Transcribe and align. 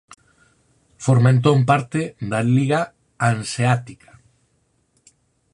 Forma 1.05 1.29
entón 1.35 1.57
parte 1.69 2.01
da 2.31 2.39
Liga 2.55 2.81
Hanseática. 3.27 4.11